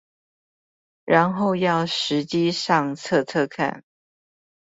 [1.05, 3.83] 然後要實機上測測看